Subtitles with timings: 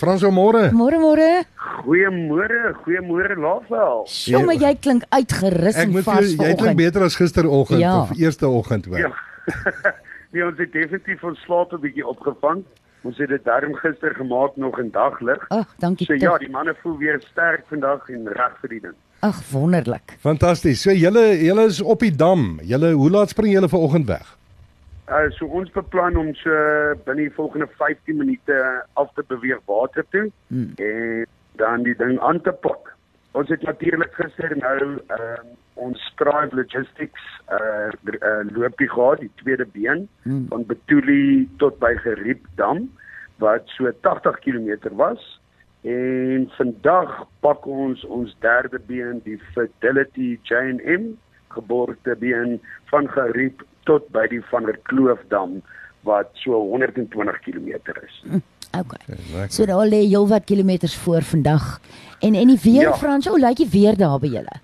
[0.00, 0.70] Franso môre.
[0.72, 1.44] Môre môre.
[1.84, 4.04] Goeiemôre, goeiemôre Laafel.
[4.08, 7.80] Sjomme, jy klink uitgerus Ek en moet vir vars jou- jy klink beter as gisteroggend
[7.80, 8.00] Ja.
[8.02, 8.98] of eerste oggend hoor.
[8.98, 9.10] Ja.
[10.32, 12.64] nee, ons het definitief ons slaap 'n bietjie opgevang.
[13.04, 15.40] Ons het dit darm gister gemaak nog in daglig.
[15.50, 18.96] Ag, dankie So ja, die manne voel weer sterk vandag en reg vir die ding.
[19.22, 20.16] Ag, wonderlik.
[20.20, 20.80] Fantasties.
[20.82, 22.58] So julle julle is op die dam.
[22.62, 24.36] Julle hoe laat spring julle vanoggend weg?
[25.10, 26.54] Uh so ons beplan om so
[27.04, 28.58] binne die volgende 15 minute
[28.94, 30.72] af te beweeg water toe Hmm.
[30.76, 31.26] en
[31.58, 32.92] dan die ding aan te pak.
[33.32, 35.42] Ons het natuurlik gister nou uh
[35.74, 37.90] ons Scribe Logistics uh,
[38.22, 40.46] uh loopie gehad, die tweede been Hmm.
[40.48, 42.90] van Betuli tot by Geriepdam
[43.38, 45.40] wat so 80 km was.
[45.82, 51.16] En vandag pak ons ons derde been, die Fidelity J&M
[51.48, 55.60] geboortebeen van Geriep tot by die Van der Kloofdam
[56.06, 57.68] wat so 120 km
[58.06, 58.16] is.
[58.70, 59.02] Okay.
[59.06, 59.50] lekker.
[59.50, 61.80] So daar lê heelwat kilometers voor vandag.
[62.20, 62.94] En en die weer, Ja.
[62.94, 64.60] Frans, hoe lyk die weer daar by julle?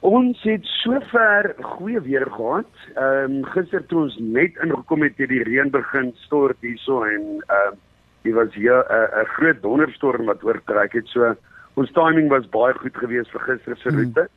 [0.00, 2.72] Ons het sover goeie weer gehad.
[2.94, 7.44] Ehm um, gister toe ons net ingekom het, het die reën begin stort hierso en
[7.46, 7.78] ehm um,
[8.22, 11.06] dit was hier 'n uh, groot donderstorm wat oortrek het.
[11.06, 11.36] So
[11.74, 14.28] ons timing was baie goed geweest vir gister se roete.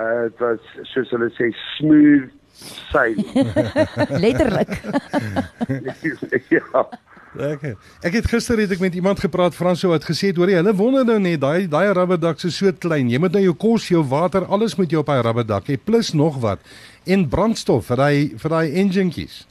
[0.00, 2.30] Uh dit was soos hulle sê smooth
[2.92, 3.26] sailing.
[4.24, 4.72] Letterlik.
[6.56, 6.88] ja.
[7.36, 7.74] Lekker.
[8.00, 10.72] Ek het gister het ek met iemand gepraat Franso wat gesê het hoor jy hulle
[10.78, 13.10] wonder nou net daai daai rubberdak is so klein.
[13.12, 16.14] Jy moet nou jou kos, jou water, alles moet jy op daai rubberdak hê plus
[16.16, 16.60] nog wat
[17.04, 19.42] en brandstof vir daai vir daai enjinkies.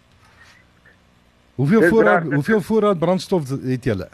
[1.55, 4.09] Hoeveel Dis voorraad dit- hoeveel voorraad brandstof het julle?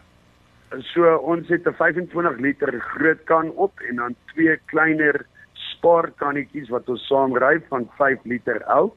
[0.93, 5.25] So ons het 'n 25 liter groot kan op en dan twee kleiner
[5.81, 8.93] spaarkannetjies wat ons saamry van 5 liter elk.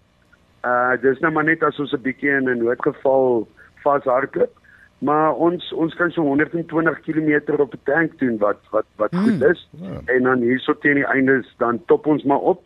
[0.64, 3.48] Uh dis nou maar net as ons 'n bietjie in 'n noodgeval
[3.84, 4.52] vashardloop.
[4.98, 9.24] Maar ons ons kan so 120 km op 'n tank doen wat wat wat Hmm.
[9.24, 9.68] goed is.
[9.70, 10.00] Ja.
[10.06, 12.62] En dan hierso teen die einde is dan top ons maar op.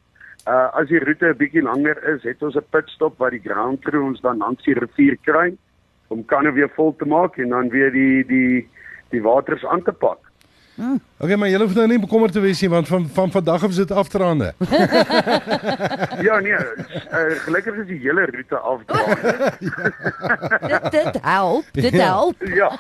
[0.46, 3.80] Uh as die roete 'n bietjie langer is, het ons 'n pitstop waar die ground
[3.80, 5.56] crew ons dan langs die rivier kry
[6.08, 8.68] om kanne weer vol te maak en dan weer die die
[9.10, 10.18] die waters aan te pak.
[11.18, 13.70] Okay, maar julle hoef nou nie bekommerd te wees nie want van van vandag af
[13.74, 14.52] is dit afdraande.
[16.28, 19.14] Ja nee, uh, gelukkig is die hele roete afdraai.
[20.72, 21.64] dit dit help.
[21.72, 22.04] Dit Ja.
[22.04, 22.42] help.
[22.54, 22.70] ja.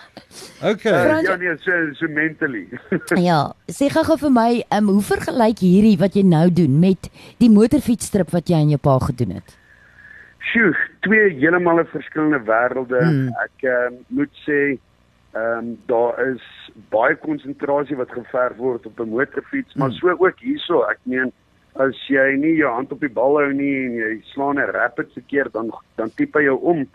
[0.62, 0.92] Okay.
[0.92, 2.66] Uh, Frans- ja nee, so so mentally.
[3.28, 7.10] Ja, sê gou-gou vir my, um, hoe vergelyk hierdie wat jy nou doen met
[7.42, 9.56] die motorfietsstrip wat jy aan jou pa gedoen het?
[10.52, 10.72] Sjoe,
[11.04, 13.00] twee heeltemal verskillende wêrelde.
[13.04, 13.32] Hmm.
[13.44, 14.78] Ek uh, moet sê
[15.38, 16.44] ehm um, daar is
[16.92, 20.82] baie konsentrasie wat geverg word op 'n motorfiets, maar so ook hierso.
[20.82, 21.32] Ek meen
[21.72, 25.12] as jy nie jou hand op die bal hou nie en jy slaan 'n rapid
[25.12, 26.88] verkeerd dan dan hy jou om.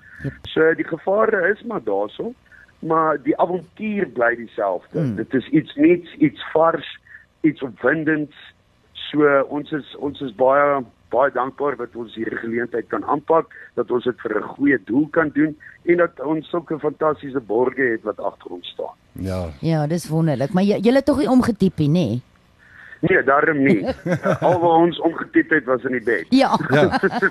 [0.54, 2.34] So die gevare is maar daarso,
[2.80, 5.00] maar die avontuur bly dieselfde.
[5.00, 5.16] Mm.
[5.16, 7.00] Dit is iets nuuts, iets vars,
[7.42, 8.36] iets opwindends.
[8.94, 10.84] So ons is ons is baie
[11.14, 15.08] baie dankbaar dat ons hierdie geleentheid kan aanpak, dat ons dit vir 'n goeie doel
[15.12, 18.96] kan doen en dat ons sulke fantastiese borgers het wat agter ons staan.
[19.12, 19.42] Ja.
[19.62, 22.22] Ja, dis wonderlik, maar jy het tog nie omgetiep nie, nê?
[23.04, 23.82] Nee, daarom nie.
[24.48, 26.30] Alwaar ons omgetiep het was in die bed.
[26.32, 26.54] Ja.
[26.72, 26.86] Ja.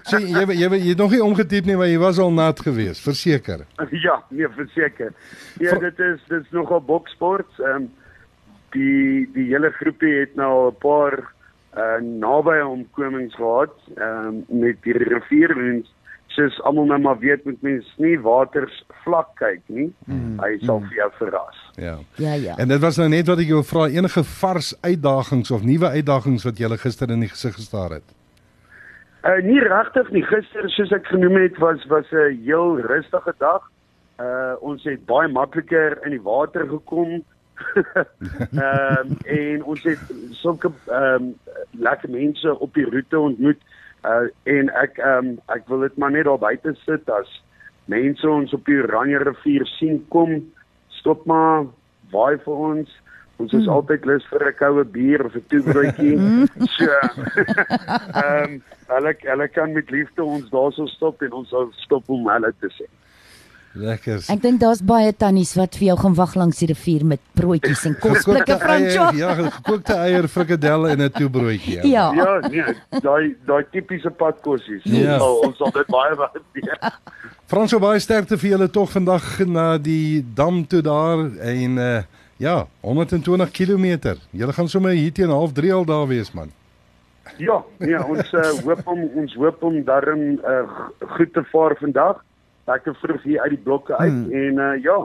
[0.04, 3.00] So jy jy jy, het nog nie omgetiep nie, maar jy was al nat geweest,
[3.04, 3.64] verseker.
[4.04, 5.14] Ja, nee, verseker.
[5.58, 7.48] Ja, Ver- dit is dit is nogal boksport.
[7.58, 7.90] Ehm um,
[8.72, 11.32] die die hele groepie het nou 'n paar
[11.76, 15.88] uh nabye omkomings gehad ehm um, met die rivierwinds.
[16.32, 19.90] Soos almal nou maar weet moet mens nie waters vlak kyk nie.
[20.06, 21.58] Mm, Hy sal vir jou verras.
[21.76, 21.98] Ja.
[22.16, 22.56] Ja, ja.
[22.56, 26.44] En dit was nou net wat ek jou vra, enige vars uitdagings of nuwe uitdagings
[26.44, 28.08] wat jy gister in die gesig gestaar het.
[29.24, 30.22] Uh nie regtig nie.
[30.22, 33.62] Gister soos ek genoem het was was 'n heel rustige dag.
[34.20, 37.24] Uh ons het baie makliker in die water gekom.
[38.62, 41.34] Ehm um, en ons het sulke ehm um,
[41.70, 43.60] lekker mense op die roete ontmoet.
[44.04, 47.42] Uh en ek ehm um, ek wil dit maar net daar buite sit as
[47.84, 50.36] mense ons op die Oranje rivier sien kom,
[50.88, 51.66] stop maar,
[52.12, 52.90] waai vir ons.
[53.42, 53.74] Ons is hmm.
[53.74, 56.16] altyd lus vir 'n koue bier of 'n toebroodjie.
[56.76, 58.58] so ehm um,
[58.92, 62.70] hulle hulle kan met liefde ons daarso stop en ons sal stop om hulle te
[62.78, 62.86] sê.
[63.72, 64.20] Lekker.
[64.28, 67.86] Ek dink daar's baie tannies wat vir jou gaan wag langs die rivier met broodjies
[67.88, 69.06] en kosblikke Franco.
[69.08, 71.80] eier, ja, gekookte eier, frikadelle en 'n toebroodjie.
[71.88, 72.10] Ja.
[72.12, 74.84] Ja, nee, daai daai tipiese padkossies.
[74.84, 75.16] Ja.
[75.16, 76.98] Ons sal ons sal dit baie waardeer.
[77.48, 82.02] Franso baie sterkte vir julle tog vandag na die dam toe daar en uh
[82.42, 84.16] ja, 120 km.
[84.30, 86.50] Julle gaan sommer hier teen 0.5 al daar wees man.
[87.38, 90.64] Ja, nee, ons uh, hoop om ons hoop om darm uh,
[91.16, 92.24] goed te vaar vandag.
[92.66, 94.32] Lekker vroeg hier uit die blokke uit hmm.
[94.32, 94.98] en uh, ja,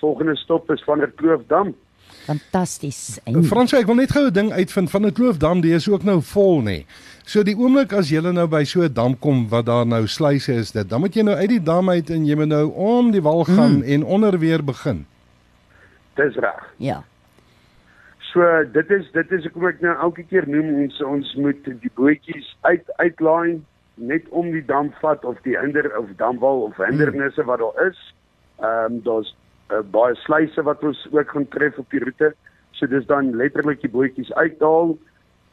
[0.00, 1.74] volgende stop is van der Kloofdam.
[2.22, 3.20] Fantasties.
[3.24, 6.04] En Frans, ek wil net gou 'n ding uitvind van 'n kloofdam, die is ook
[6.04, 6.84] nou vol nê.
[7.24, 10.52] So die oomblik as jy nou by so 'n dam kom wat daar nou sluise
[10.52, 13.10] is dit, dan moet jy nou uit die dam uit en jy moet nou om
[13.10, 13.82] die wal gaan hmm.
[13.82, 15.06] en onder weer begin.
[16.14, 16.74] Dis reg.
[16.76, 17.02] Ja.
[18.32, 18.40] So
[18.72, 22.56] dit is dit is hoekom ek nou elke keer noem ons ons moet die bootjies
[22.60, 23.60] uit uitlaai
[24.02, 28.00] net om die dam vat of die hinder of damwal of hindernisse wat daar is.
[28.60, 29.34] Ehm um, daar's
[29.70, 32.32] uh, baie sluise wat ons ook gaan tref op die roete.
[32.70, 34.96] So dis dan letterlik die bootjies uithaal,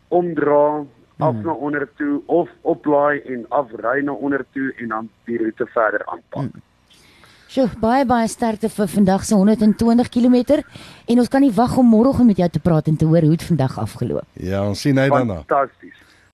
[0.07, 0.86] omdra
[1.19, 1.46] af hmm.
[1.46, 6.06] na onder toe of oplaai en afry na onder toe en dan die roete verder
[6.06, 6.50] aanpak.
[6.50, 6.68] Hmm.
[7.50, 10.36] Sjoe, baie baie sterkte vir vandag se 120 km
[11.10, 13.34] en ons kan nie wag om môre met jou te praat en te hoor hoe
[13.36, 14.28] dit vandag afgeloop.
[14.34, 15.42] Ja, ons sien uit daarna.
[15.44, 15.98] Fantasties.